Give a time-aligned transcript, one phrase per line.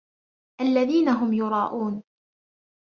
[0.61, 2.03] الَّذِينَ هُمْ يُرَاءُونَ